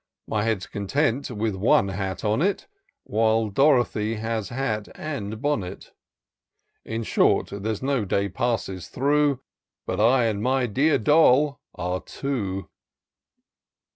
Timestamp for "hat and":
4.49-5.39